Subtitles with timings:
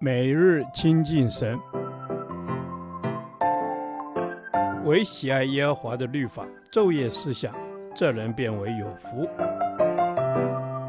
[0.00, 1.58] 每日亲近神，
[4.84, 7.54] 唯喜爱耶和华的律法，昼夜思想，
[7.94, 9.28] 这人便为有福。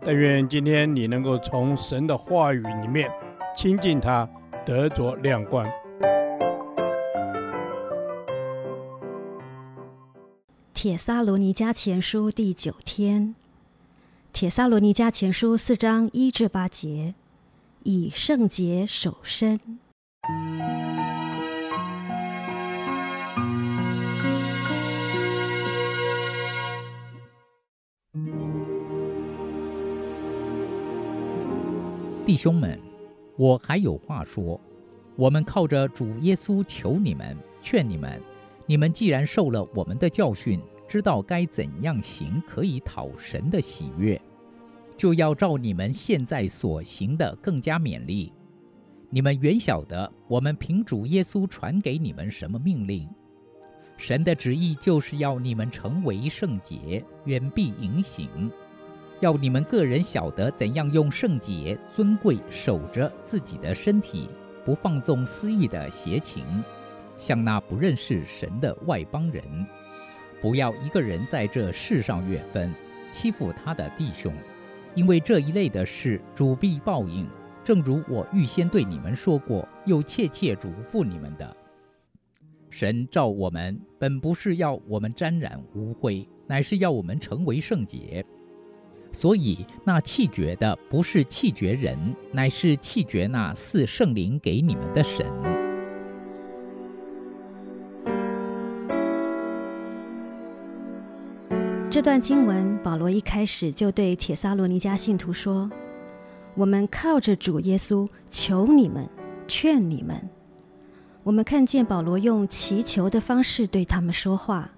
[0.04, 3.10] 但愿今天你能够从神的话语里面
[3.56, 4.30] 亲近他，
[4.66, 5.66] 得着亮光。
[10.74, 13.34] 帖撒罗尼迦前书第九天，
[14.32, 17.16] 帖撒罗尼迦前书四章一至八节。
[17.88, 19.60] 以圣洁守身。
[32.26, 32.80] 弟兄们，
[33.38, 34.60] 我还有话说：
[35.16, 38.20] 我们靠着主耶稣求你们、劝你们，
[38.66, 44.20] 你们既然受了我们的教训，知道该怎样行，可以讨神的喜悦。
[44.98, 48.32] 就要照你们现在所行的更加勉励。
[49.10, 53.08] 你们原晓得，我们凭主耶稣传给你们什么命令。
[53.98, 58.28] 神的旨意就是要你们成为圣洁，远避淫行；
[59.22, 64.28] 要你们个人晓得怎样用圣洁、尊贵守着自己的身体，
[64.66, 66.44] 不放纵私欲的邪情，
[67.18, 69.44] 像那不认识神的外邦人。
[70.42, 72.74] 不要一个人在这世上越分，
[73.14, 74.34] 欺负他的弟兄。
[74.96, 77.28] 因为这一类的事，主必报应。
[77.64, 81.56] 正如我预先对你们说过，又切切嘱咐你们的。
[82.70, 88.26] 神召我们，本不是要我们沾染污秽，乃是要我们成为圣洁。
[89.12, 91.98] 所以那弃绝的，不是弃绝人，
[92.32, 95.55] 乃是弃绝那赐圣灵给你们的神。
[101.96, 105.72] 这段经文，保罗一开始就对帖撒罗尼迦信徒说
[106.54, 109.10] ：“我们靠着主耶稣求你们，
[109.48, 110.30] 劝你们。”
[111.24, 114.72] 我们看见保罗用祈求的方式对他们说话，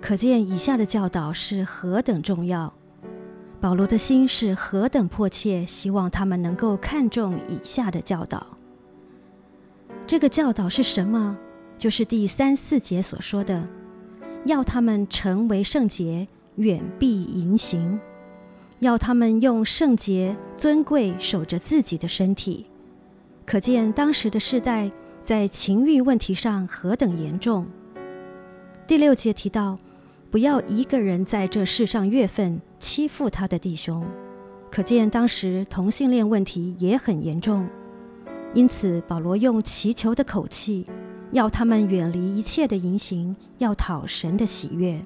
[0.00, 2.74] 可见以下的教导是何等重要。
[3.60, 8.44] 保罗的心是何等迫切，希望他们能够看重以下的教导。
[10.08, 11.38] 这个教导是什么？
[11.78, 13.64] 就是第三四节所说的。
[14.44, 16.26] 要他们成为圣洁，
[16.56, 17.98] 远避淫行；
[18.80, 22.66] 要他们用圣洁尊贵守着自己的身体。
[23.46, 24.90] 可见当时的世代
[25.22, 27.66] 在情欲问题上何等严重。
[28.86, 29.78] 第六节提到，
[30.30, 34.04] 不要一个人在这世上越份，欺负他的弟兄。
[34.70, 37.68] 可见当时同性恋问题也很严重。
[38.54, 40.84] 因此，保罗用祈求的口气。
[41.32, 45.02] 要他们远离一切的淫行，要讨神的喜悦。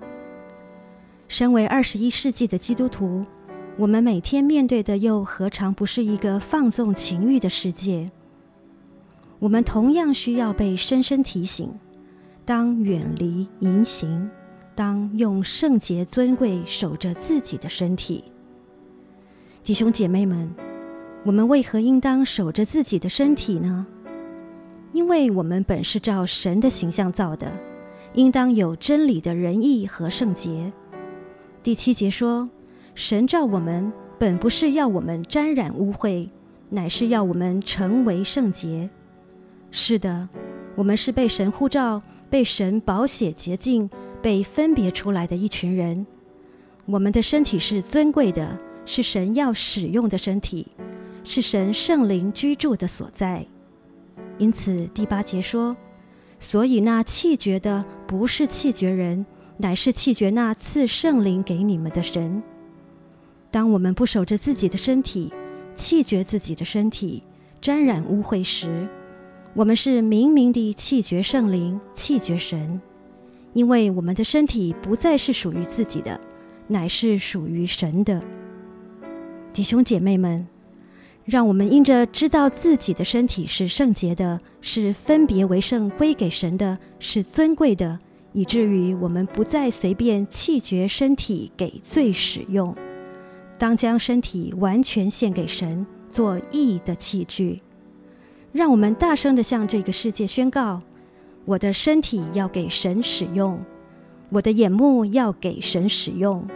[1.29, 3.25] 身为二十一世纪的基督徒，
[3.77, 8.11] 我们每天面对的又何尝不是一个放纵情欲的世界？
[9.39, 11.73] 我们同样需要被深深提醒：
[12.45, 14.31] 当远离淫行，
[14.75, 18.25] 当用圣洁尊贵守着自己的身体。
[19.63, 20.53] 弟兄姐妹们，
[21.25, 23.87] 我们为何应当守着自己的身体呢？
[24.97, 27.53] 因为我们本是照神的形象造的，
[28.15, 30.73] 应当有真理的仁义和圣洁。
[31.63, 32.49] 第七节说，
[32.95, 36.27] 神造我们本不是要我们沾染污秽，
[36.71, 38.89] 乃是要我们成为圣洁。
[39.71, 40.27] 是的，
[40.75, 43.91] 我们是被神呼召、被神宝血洁净、
[44.23, 46.07] 被分别出来的一群人。
[46.87, 50.67] 我们的身体是尊贵的，是神要使用的身体，
[51.23, 53.47] 是神圣灵居住的所在。
[54.39, 55.75] 因此，第八节说
[56.39, 59.25] ：“所以那弃绝的，不是弃绝人，
[59.57, 62.43] 乃是弃绝那赐圣灵给你们的神。”
[63.51, 65.33] 当我们不守着自己的身体，
[65.75, 67.23] 弃绝自己的身体，
[67.63, 68.87] 沾染污秽时，
[69.55, 72.79] 我们是明明地弃绝圣灵，弃绝神，
[73.55, 76.21] 因为我们的身体不再是属于自己的，
[76.67, 78.23] 乃是属于神的。
[79.55, 80.47] 弟兄姐妹们。
[81.27, 87.99] 让我们因着知道自己的身体是圣洁的，是分别为圣归给神的，是尊贵的，
[88.33, 92.73] 以至于我们不再随便弃绝身体给罪使用，
[93.59, 97.61] 当将身体完全献给神，做义的器具。
[98.53, 100.79] 让我们大声地向这个世界宣告：
[101.45, 103.61] 我的身体要给神使用，
[104.31, 106.47] 我的眼目要给神使用，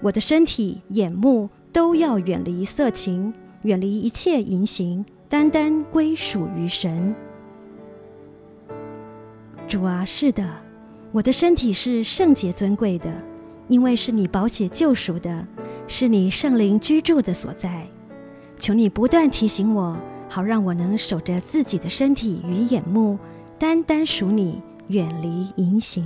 [0.00, 3.34] 我的身体、眼目都要远离色情。
[3.64, 7.14] 远离一切淫行，单单归属于神。
[9.66, 10.46] 主啊，是的，
[11.12, 13.10] 我的身体是圣洁尊贵的，
[13.68, 15.46] 因为是你宝血救赎的，
[15.86, 17.86] 是你圣灵居住的所在。
[18.58, 19.96] 求你不断提醒我，
[20.28, 23.18] 好让我能守着自己的身体与眼目，
[23.58, 26.04] 单单属你，远离淫行。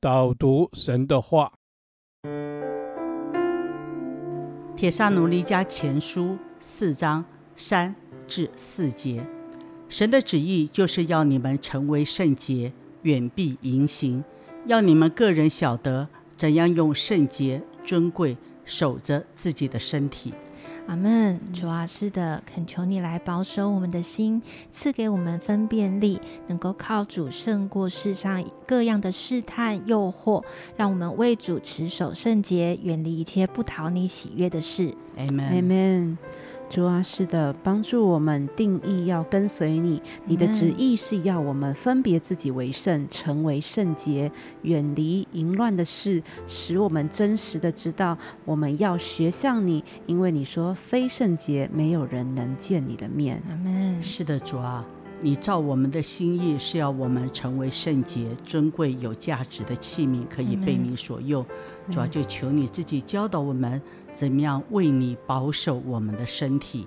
[0.00, 1.54] 导读神的话，
[4.76, 6.22] 《帖撒罗尼迦前书》
[6.60, 7.24] 四章
[7.56, 7.96] 三
[8.28, 9.26] 至四节，
[9.88, 12.72] 神的旨意就是要你们成为圣洁，
[13.02, 14.22] 远避淫行，
[14.66, 20.32] 要你们个人晓得怎样用圣洁、尊贵守着自己的身体。
[20.88, 30.42] 阿门，主啊，是的，恳求你来保守我们的心，赐给我们分辨力，能够靠主胜过世上各样的试探诱惑，
[30.78, 34.94] 让我们为主持守圣洁，远离一切不讨你喜悦的事。
[35.18, 36.18] 阿门，阿门。
[36.70, 40.02] 主啊，是的，帮助我们定义要跟随你。
[40.26, 44.30] 你的旨意是要我们分别自己为圣，成为圣洁，
[44.62, 53.42] 远离淫乱的事，使我们真实的知道我们要学像你，因为你说非圣洁，没有人能见你的面。
[53.48, 54.02] 阿门。
[54.02, 54.84] 是的，主啊。
[55.20, 61.44] 你照我们的心意，是要我们成为圣洁、尊贵、有价值的器皿，可以被你所用。
[61.90, 63.82] 主要就求你自己教导我们，
[64.12, 66.86] 怎么样为你保守我们的身体。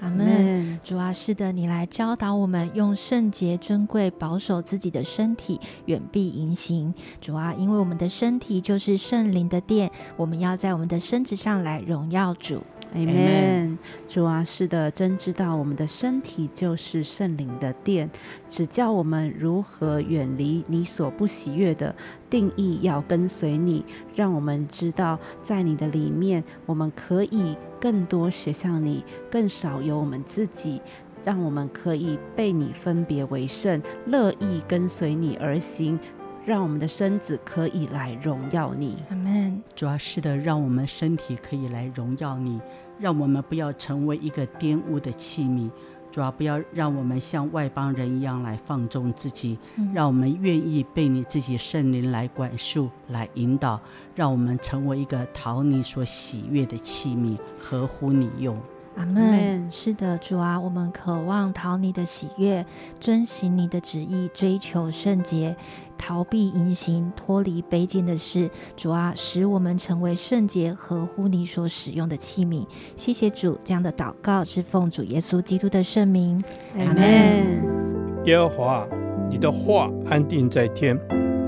[0.00, 0.78] 阿门。
[0.82, 6.92] 主啊，是的，你来教导我们用圣洁、尊贵保守自己的身体，远避淫行。
[7.20, 12.62] 主啊，因为我们的身体就是圣灵的殿，我们要在我们的身子上来荣耀主。
[12.94, 18.10] 阿门，主啊，是的，真知道我们的身体就是圣灵的殿，
[18.48, 21.94] 只教我们如何远离你所不喜悦的，
[22.30, 30.80] 定义要跟随你，让我们知道在你的里面，我们可以更多学像你，更少有我们自己，
[31.24, 35.98] 让我们可以被你分别为圣，乐意跟随你而行。
[36.46, 39.47] 让我们的身子可以来荣耀你，阿门。
[39.78, 42.60] 主要是的，让我们身体可以来荣耀你，
[42.98, 45.70] 让我们不要成为一个玷污的器皿。
[46.10, 53.80] 主要不要让我们像外邦人一样来放纵自己，嗯、让我们愿意被你自己圣灵来管束、来引导，
[54.16, 58.58] 让我们成为一个讨你所喜悦的器皿，合乎你用。
[58.98, 59.70] 阿门。
[59.70, 62.66] 是的，主啊，我们渴望讨你的喜悦，
[62.98, 65.54] 遵行你的旨意，追求圣洁，
[65.96, 68.50] 逃避淫行，脱离卑贱的事。
[68.76, 72.66] 主啊，使我们成为圣洁，合乎你所使用的器皿。
[72.96, 76.42] 谢谢主，这样的祷告是奉主耶稣基督的圣名。
[76.76, 78.24] 阿门。
[78.24, 78.88] 耶和华，
[79.30, 80.98] 你的话安定在天，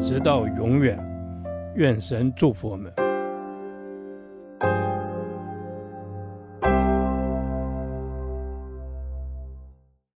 [0.01, 0.97] 直到永远。
[1.75, 3.10] 愿神祝福我们。